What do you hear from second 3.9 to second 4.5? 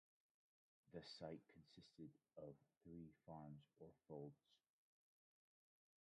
folds.